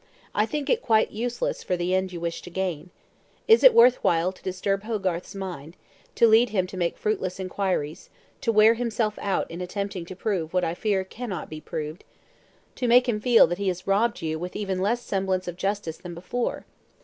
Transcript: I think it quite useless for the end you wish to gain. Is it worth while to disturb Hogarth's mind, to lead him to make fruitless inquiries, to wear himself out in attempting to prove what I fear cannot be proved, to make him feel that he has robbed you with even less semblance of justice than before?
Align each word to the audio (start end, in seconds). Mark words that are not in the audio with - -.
I 0.33 0.47
think 0.47 0.67
it 0.67 0.81
quite 0.81 1.11
useless 1.11 1.61
for 1.61 1.77
the 1.77 1.93
end 1.93 2.11
you 2.11 2.19
wish 2.19 2.41
to 2.41 2.49
gain. 2.49 2.89
Is 3.47 3.63
it 3.63 3.71
worth 3.71 4.03
while 4.03 4.31
to 4.31 4.41
disturb 4.41 4.81
Hogarth's 4.81 5.35
mind, 5.35 5.77
to 6.15 6.25
lead 6.27 6.49
him 6.49 6.65
to 6.65 6.75
make 6.75 6.97
fruitless 6.97 7.39
inquiries, 7.39 8.09
to 8.41 8.51
wear 8.51 8.73
himself 8.73 9.19
out 9.21 9.51
in 9.51 9.61
attempting 9.61 10.05
to 10.07 10.15
prove 10.15 10.55
what 10.55 10.63
I 10.63 10.73
fear 10.73 11.03
cannot 11.03 11.51
be 11.51 11.61
proved, 11.61 12.03
to 12.77 12.87
make 12.87 13.07
him 13.07 13.19
feel 13.21 13.45
that 13.45 13.59
he 13.59 13.67
has 13.67 13.85
robbed 13.85 14.23
you 14.23 14.39
with 14.39 14.55
even 14.55 14.81
less 14.81 15.03
semblance 15.03 15.47
of 15.47 15.55
justice 15.55 15.97
than 15.97 16.15
before? 16.15 16.65